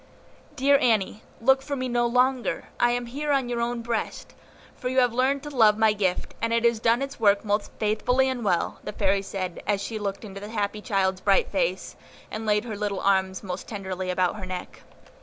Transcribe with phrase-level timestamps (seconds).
[0.55, 4.33] "Dear Annie, look for me no longer; I am here on your own breast,
[4.75, 7.71] for you have learned to love my gift, and it has done its work most
[7.77, 11.95] faithfully and well," the Fairy said, as she looked into the happy child's bright face,
[12.31, 14.81] and laid her little arms most tenderly about her neck.